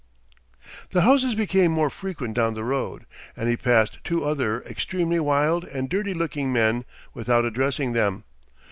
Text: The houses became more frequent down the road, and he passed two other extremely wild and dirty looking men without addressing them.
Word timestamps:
The 0.89 1.01
houses 1.01 1.35
became 1.35 1.71
more 1.71 1.91
frequent 1.91 2.33
down 2.33 2.55
the 2.55 2.63
road, 2.63 3.05
and 3.37 3.47
he 3.47 3.55
passed 3.55 3.99
two 4.03 4.25
other 4.25 4.63
extremely 4.63 5.19
wild 5.19 5.63
and 5.63 5.89
dirty 5.89 6.15
looking 6.15 6.51
men 6.51 6.85
without 7.13 7.45
addressing 7.45 7.93
them. 7.93 8.23